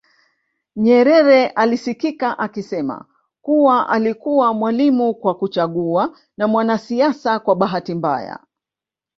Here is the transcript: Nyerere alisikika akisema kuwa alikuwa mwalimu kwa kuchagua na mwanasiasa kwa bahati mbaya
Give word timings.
Nyerere 0.75 1.47
alisikika 1.47 2.39
akisema 2.39 3.05
kuwa 3.41 3.89
alikuwa 3.89 4.53
mwalimu 4.53 5.15
kwa 5.15 5.35
kuchagua 5.35 6.17
na 6.37 6.47
mwanasiasa 6.47 7.39
kwa 7.39 7.55
bahati 7.55 7.95
mbaya 7.95 8.39